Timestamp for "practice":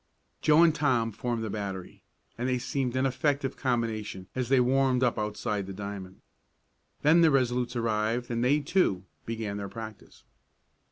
9.69-10.23